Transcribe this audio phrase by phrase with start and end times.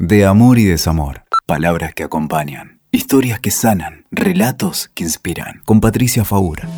[0.00, 1.24] De amor y desamor.
[1.44, 2.78] Palabras que acompañan.
[2.92, 4.04] Historias que sanan.
[4.12, 5.60] Relatos que inspiran.
[5.64, 6.68] Con Patricia Faura.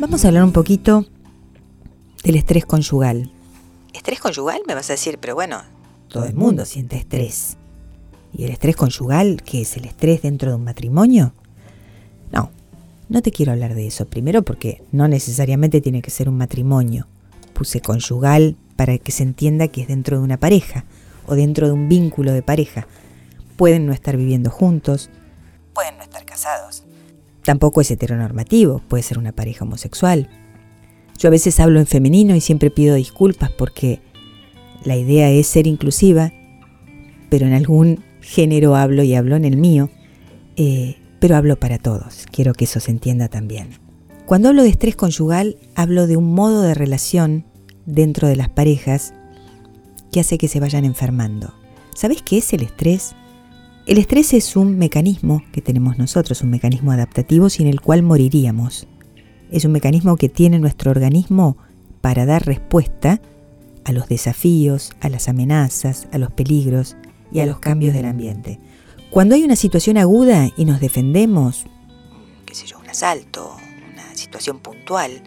[0.00, 1.06] Vamos a hablar un poquito
[2.24, 3.30] del estrés conyugal.
[3.92, 4.62] ¿Estrés conyugal?
[4.66, 5.62] Me vas a decir, pero bueno,
[6.08, 7.58] todo el mundo siente estrés.
[8.32, 11.32] ¿Y el estrés conyugal, qué es el estrés dentro de un matrimonio?
[12.32, 12.50] No,
[13.08, 14.06] no te quiero hablar de eso.
[14.06, 17.06] Primero porque no necesariamente tiene que ser un matrimonio
[17.60, 20.86] puse conyugal para que se entienda que es dentro de una pareja
[21.26, 22.86] o dentro de un vínculo de pareja.
[23.56, 25.10] Pueden no estar viviendo juntos,
[25.74, 26.84] pueden no estar casados.
[27.44, 30.30] Tampoco es heteronormativo, puede ser una pareja homosexual.
[31.18, 34.00] Yo a veces hablo en femenino y siempre pido disculpas porque
[34.82, 36.32] la idea es ser inclusiva,
[37.28, 39.90] pero en algún género hablo y hablo en el mío,
[40.56, 42.24] eh, pero hablo para todos.
[42.32, 43.68] Quiero que eso se entienda también.
[44.24, 47.49] Cuando hablo de estrés conyugal, hablo de un modo de relación
[47.86, 49.14] dentro de las parejas
[50.12, 51.54] que hace que se vayan enfermando.
[51.94, 53.14] ¿Sabes qué es el estrés?
[53.86, 58.86] El estrés es un mecanismo que tenemos nosotros, un mecanismo adaptativo sin el cual moriríamos.
[59.50, 61.56] Es un mecanismo que tiene nuestro organismo
[62.00, 63.20] para dar respuesta
[63.84, 66.96] a los desafíos, a las amenazas, a los peligros
[67.32, 68.60] y a los cambios del ambiente.
[69.10, 71.64] Cuando hay una situación aguda y nos defendemos,
[72.46, 73.56] qué sé yo, un asalto,
[73.92, 75.22] una situación puntual,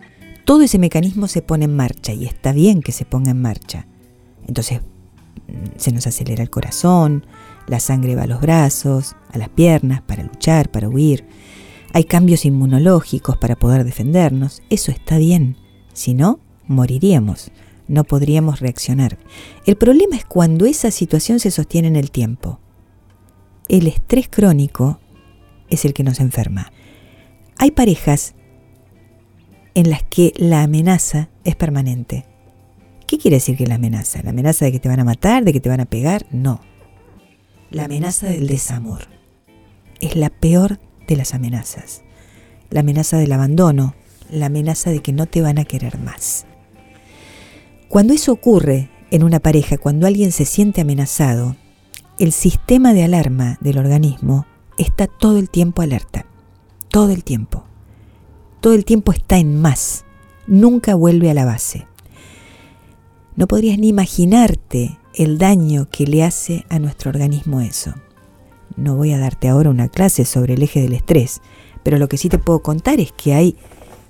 [0.45, 3.87] todo ese mecanismo se pone en marcha y está bien que se ponga en marcha.
[4.47, 4.81] Entonces
[5.47, 7.25] mm, se nos acelera el corazón,
[7.67, 11.25] la sangre va a los brazos, a las piernas para luchar, para huir.
[11.93, 14.63] Hay cambios inmunológicos para poder defendernos.
[14.69, 15.57] Eso está bien.
[15.93, 17.51] Si no, moriríamos.
[17.87, 19.19] No podríamos reaccionar.
[19.65, 22.59] El problema es cuando esa situación se sostiene en el tiempo.
[23.69, 24.99] El estrés crónico
[25.69, 26.71] es el que nos enferma.
[27.57, 28.35] Hay parejas
[29.75, 32.25] en las que la amenaza es permanente.
[33.07, 34.21] ¿Qué quiere decir que la amenaza?
[34.23, 36.25] ¿La amenaza de que te van a matar, de que te van a pegar?
[36.31, 36.61] No.
[37.69, 39.07] La amenaza del desamor
[39.99, 42.03] es la peor de las amenazas.
[42.69, 43.95] La amenaza del abandono,
[44.29, 46.45] la amenaza de que no te van a querer más.
[47.89, 51.55] Cuando eso ocurre en una pareja, cuando alguien se siente amenazado,
[52.19, 54.45] el sistema de alarma del organismo
[54.77, 56.25] está todo el tiempo alerta.
[56.89, 57.65] Todo el tiempo
[58.63, 60.05] todo el tiempo está en más,
[60.47, 61.85] nunca vuelve a la base.
[63.35, 67.93] No podrías ni imaginarte el daño que le hace a nuestro organismo eso.
[68.77, 71.41] No voy a darte ahora una clase sobre el eje del estrés,
[71.83, 73.57] pero lo que sí te puedo contar es que hay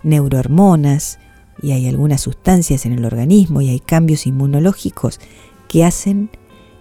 [0.03, 1.17] neurohormonas
[1.63, 5.19] y hay algunas sustancias en el organismo y hay cambios inmunológicos
[5.67, 6.29] que hacen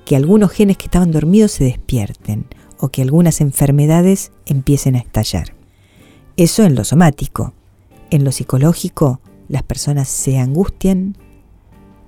[0.05, 2.45] que algunos genes que estaban dormidos se despierten
[2.79, 5.55] o que algunas enfermedades empiecen a estallar.
[6.37, 7.55] Eso en lo somático.
[8.13, 11.17] En lo psicológico, las personas se angustian,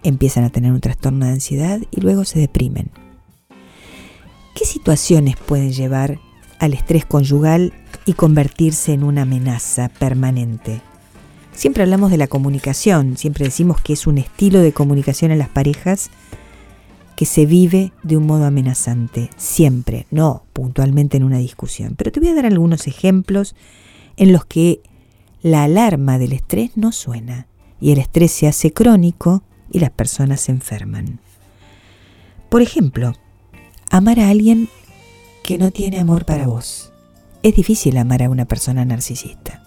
[0.02, 2.90] empiezan a tener un trastorno de ansiedad y luego se deprimen.
[4.54, 6.20] ¿Qué situaciones pueden llevar
[6.58, 7.72] al estrés conyugal
[8.04, 10.82] y convertirse en una amenaza permanente?
[11.54, 15.48] Siempre hablamos de la comunicación, siempre decimos que es un estilo de comunicación en las
[15.48, 16.10] parejas
[17.16, 21.94] que se vive de un modo amenazante, siempre, no puntualmente en una discusión.
[21.96, 23.56] Pero te voy a dar algunos ejemplos
[24.18, 24.82] en los que
[25.44, 30.40] la alarma del estrés no suena y el estrés se hace crónico y las personas
[30.40, 31.20] se enferman.
[32.48, 33.12] Por ejemplo,
[33.90, 34.70] amar a alguien
[35.42, 36.94] que no tiene amor para vos.
[37.42, 39.62] Es difícil amar a una persona narcisista.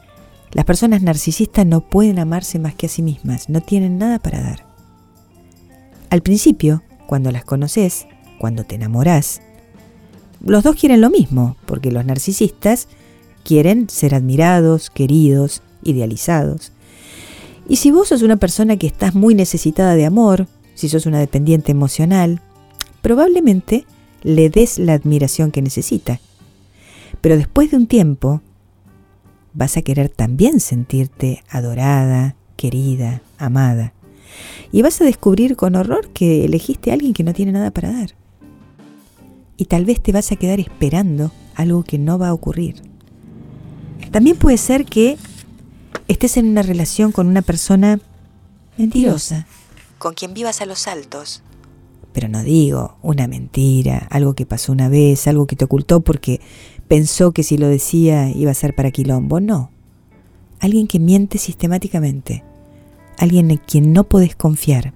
[0.52, 4.42] Las personas narcisistas no pueden amarse más que a sí mismas, no tienen nada para
[4.42, 4.66] dar.
[6.10, 8.08] Al principio, cuando las conoces,
[8.40, 9.44] cuando te enamorás,
[10.44, 12.88] los dos quieren lo mismo, porque los narcisistas
[13.44, 16.72] quieren ser admirados, queridos, idealizados.
[17.70, 21.20] Y si vos sos una persona que estás muy necesitada de amor, si sos una
[21.20, 22.42] dependiente emocional,
[23.02, 23.86] probablemente
[24.24, 26.20] le des la admiración que necesita.
[27.22, 28.42] Pero después de un tiempo,
[29.54, 33.94] vas a querer también sentirte adorada, querida, amada.
[34.72, 37.92] Y vas a descubrir con horror que elegiste a alguien que no tiene nada para
[37.92, 38.12] dar.
[39.58, 42.84] Y tal vez te vas a quedar esperando algo que no va a ocurrir.
[44.12, 45.18] También puede ser que
[46.08, 48.00] estés en una relación con una persona
[48.78, 49.48] mentirosa,
[49.98, 51.44] con quien vivas a los altos.
[52.14, 56.42] Pero no digo una mentira, algo que pasó una vez, algo que te ocultó porque
[56.88, 59.40] pensó que si lo decía iba a ser para quilombo.
[59.40, 59.72] No.
[60.60, 62.44] Alguien que miente sistemáticamente.
[63.18, 64.94] Alguien en quien no podés confiar.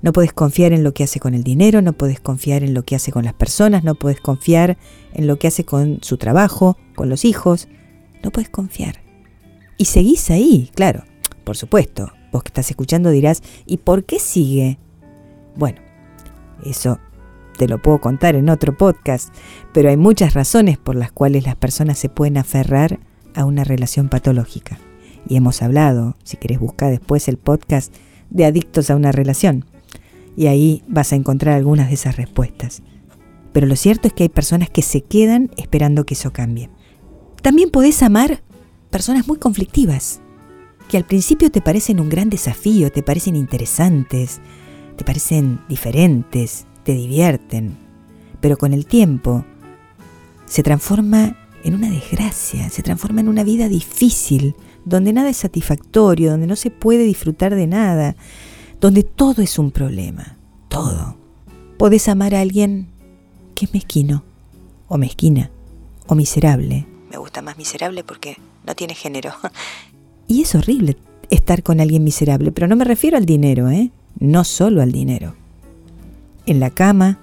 [0.00, 2.84] No podés confiar en lo que hace con el dinero, no podés confiar en lo
[2.84, 4.76] que hace con las personas, no podés confiar
[5.12, 7.68] en lo que hace con su trabajo, con los hijos.
[8.24, 9.00] No podés confiar.
[9.82, 11.02] Y seguís ahí, claro,
[11.42, 12.12] por supuesto.
[12.30, 14.78] Vos que estás escuchando dirás, ¿y por qué sigue?
[15.56, 15.80] Bueno,
[16.64, 17.00] eso
[17.58, 19.34] te lo puedo contar en otro podcast,
[19.74, 23.00] pero hay muchas razones por las cuales las personas se pueden aferrar
[23.34, 24.78] a una relación patológica.
[25.28, 27.92] Y hemos hablado, si querés buscar después el podcast,
[28.30, 29.64] de adictos a una relación.
[30.36, 32.84] Y ahí vas a encontrar algunas de esas respuestas.
[33.52, 36.70] Pero lo cierto es que hay personas que se quedan esperando que eso cambie.
[37.42, 38.44] También podés amar
[38.92, 40.20] personas muy conflictivas,
[40.88, 44.40] que al principio te parecen un gran desafío, te parecen interesantes,
[44.96, 47.76] te parecen diferentes, te divierten,
[48.40, 49.44] pero con el tiempo
[50.44, 54.54] se transforma en una desgracia, se transforma en una vida difícil,
[54.84, 58.14] donde nada es satisfactorio, donde no se puede disfrutar de nada,
[58.78, 60.36] donde todo es un problema,
[60.68, 61.16] todo.
[61.78, 62.88] Podés amar a alguien
[63.54, 64.22] que es mezquino,
[64.86, 65.50] o mezquina,
[66.08, 66.91] o miserable.
[67.12, 69.32] Me gusta más miserable porque no tiene género.
[70.28, 70.96] y es horrible
[71.28, 73.90] estar con alguien miserable, pero no me refiero al dinero, ¿eh?
[74.18, 75.34] No solo al dinero.
[76.46, 77.20] En la cama,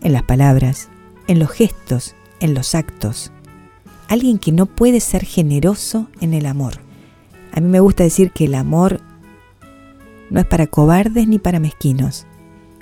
[0.00, 0.88] en las palabras,
[1.26, 3.30] en los gestos, en los actos.
[4.08, 6.80] Alguien que no puede ser generoso en el amor.
[7.52, 9.02] A mí me gusta decir que el amor
[10.30, 12.26] no es para cobardes ni para mezquinos.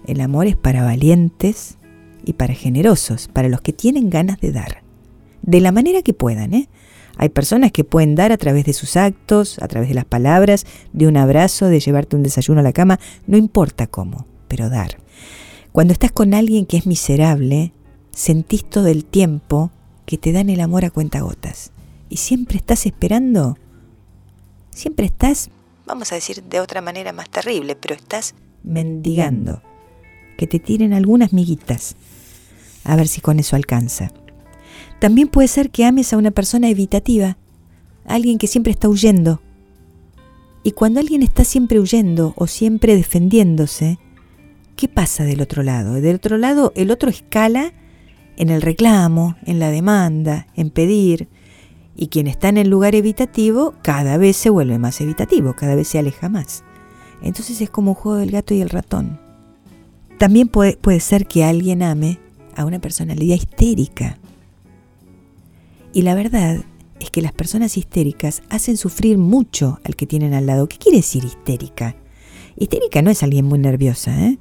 [0.07, 1.79] El amor es para valientes
[2.25, 4.86] y para generosos, para los que tienen ganas de dar.
[5.47, 6.69] De la manera que puedan, ¿eh?
[7.17, 10.67] Hay personas que pueden dar a través de sus actos, a través de las palabras,
[10.93, 14.99] de un abrazo, de llevarte un desayuno a la cama, no importa cómo, pero dar.
[15.73, 17.73] Cuando estás con alguien que es miserable,
[18.11, 19.71] sentís todo el tiempo
[20.05, 21.73] que te dan el amor a cuentagotas.
[22.09, 23.57] Y siempre estás esperando,
[24.71, 25.49] siempre estás,
[25.87, 29.63] vamos a decir de otra manera más terrible, pero estás mendigando.
[30.37, 31.97] Que te tiren algunas miguitas.
[32.85, 34.13] A ver si con eso alcanza.
[34.99, 37.37] También puede ser que ames a una persona evitativa,
[38.07, 39.43] alguien que siempre está huyendo.
[40.63, 43.99] Y cuando alguien está siempre huyendo o siempre defendiéndose,
[44.75, 45.95] ¿qué pasa del otro lado?
[45.95, 47.73] Del otro lado el otro escala
[48.37, 51.29] en el reclamo, en la demanda, en pedir,
[51.97, 55.89] y quien está en el lugar evitativo cada vez se vuelve más evitativo, cada vez
[55.89, 56.63] se aleja más.
[57.23, 59.19] Entonces es como un juego del gato y el ratón.
[60.19, 62.19] También puede, puede ser que alguien ame
[62.55, 64.19] a una personalidad histérica,
[65.97, 66.63] y la verdad
[67.01, 70.69] es que las personas histéricas hacen sufrir mucho al que tienen al lado.
[70.69, 71.97] ¿Qué quiere decir histérica?
[72.55, 74.39] Histérica no es alguien muy nerviosa, ¿eh?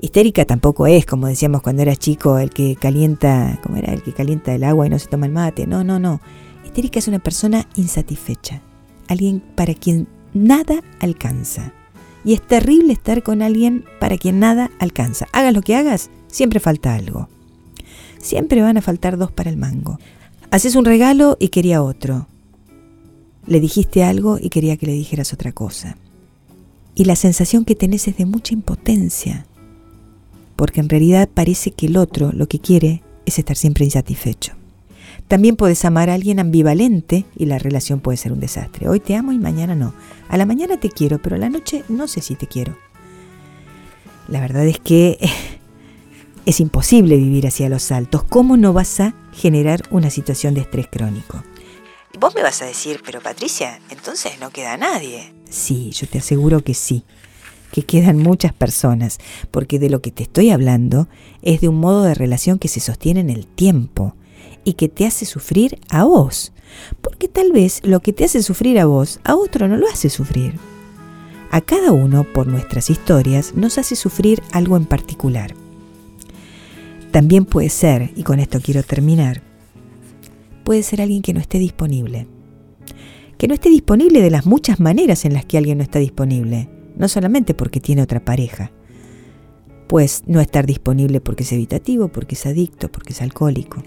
[0.00, 3.92] Histérica tampoco es, como decíamos cuando era chico, el que calienta, ¿cómo era?
[3.92, 5.66] El que calienta el agua y no se toma el mate.
[5.66, 6.20] No, no, no.
[6.64, 8.62] Histérica es una persona insatisfecha,
[9.08, 11.72] alguien para quien nada alcanza.
[12.24, 15.26] Y es terrible estar con alguien para quien nada alcanza.
[15.32, 17.28] Hagas lo que hagas, siempre falta algo.
[18.20, 19.98] Siempre van a faltar dos para el mango.
[20.50, 22.26] Haces un regalo y quería otro.
[23.46, 25.96] Le dijiste algo y quería que le dijeras otra cosa.
[26.96, 29.46] Y la sensación que tenés es de mucha impotencia,
[30.56, 34.54] porque en realidad parece que el otro lo que quiere es estar siempre insatisfecho.
[35.28, 38.88] También puedes amar a alguien ambivalente y la relación puede ser un desastre.
[38.88, 39.94] Hoy te amo y mañana no.
[40.28, 42.76] A la mañana te quiero, pero a la noche no sé si te quiero.
[44.26, 45.16] La verdad es que
[46.46, 48.24] es imposible vivir hacia los saltos.
[48.24, 51.42] ¿Cómo no vas a generar una situación de estrés crónico?
[52.18, 55.32] Vos me vas a decir, pero Patricia, entonces no queda nadie.
[55.48, 57.04] Sí, yo te aseguro que sí,
[57.72, 59.18] que quedan muchas personas,
[59.50, 61.08] porque de lo que te estoy hablando
[61.42, 64.14] es de un modo de relación que se sostiene en el tiempo
[64.64, 66.52] y que te hace sufrir a vos,
[67.00, 70.10] porque tal vez lo que te hace sufrir a vos, a otro no lo hace
[70.10, 70.54] sufrir.
[71.52, 75.54] A cada uno, por nuestras historias, nos hace sufrir algo en particular.
[77.10, 79.42] También puede ser, y con esto quiero terminar,
[80.64, 82.28] puede ser alguien que no esté disponible.
[83.36, 86.68] Que no esté disponible de las muchas maneras en las que alguien no está disponible,
[86.96, 88.70] no solamente porque tiene otra pareja.
[89.88, 93.82] Pues no estar disponible porque es evitativo, porque es adicto, porque es alcohólico.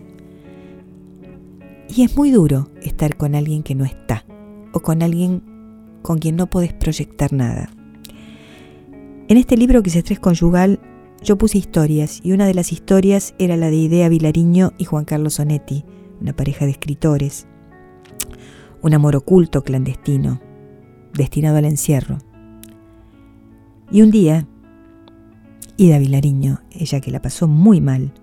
[1.96, 4.26] Y es muy duro estar con alguien que no está,
[4.74, 5.44] o con alguien
[6.02, 7.70] con quien no podés proyectar nada.
[9.30, 10.82] En este libro que es estrés conyugal
[11.24, 15.06] yo puse historias y una de las historias era la de Idea Vilariño y Juan
[15.06, 15.86] Carlos Sonetti,
[16.20, 17.48] una pareja de escritores.
[18.82, 20.42] Un amor oculto, clandestino,
[21.14, 22.18] destinado al encierro.
[23.90, 24.48] Y un día,
[25.78, 28.14] Ida Vilariño, ella que la pasó muy mal,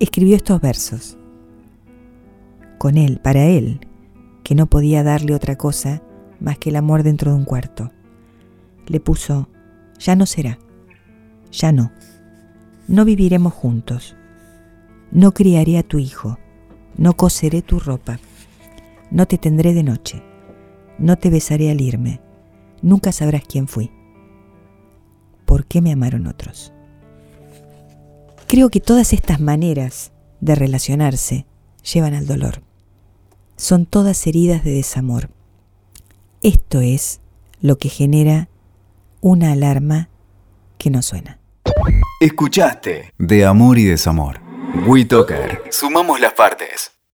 [0.00, 1.18] escribió estos versos.
[2.78, 3.80] Con él, para él,
[4.42, 6.02] que no podía darle otra cosa
[6.40, 7.92] más que el amor dentro de un cuarto.
[8.86, 9.50] Le puso,
[9.98, 10.58] ya no será,
[11.50, 11.92] ya no
[12.92, 14.16] no viviremos juntos.
[15.12, 16.38] No criaré a tu hijo,
[16.98, 18.20] no coseré tu ropa,
[19.10, 20.22] no te tendré de noche,
[20.98, 22.20] no te besaré al irme,
[22.82, 23.90] nunca sabrás quién fui.
[25.46, 26.74] ¿Por qué me amaron otros?
[28.46, 31.46] Creo que todas estas maneras de relacionarse
[31.90, 32.62] llevan al dolor.
[33.56, 35.30] Son todas heridas de desamor.
[36.42, 37.22] Esto es
[37.62, 38.50] lo que genera
[39.22, 40.10] una alarma
[40.76, 41.41] que no suena.
[42.22, 44.38] Escuchaste de amor y desamor.
[44.86, 45.64] WeToker.
[45.70, 46.92] Sumamos las partes.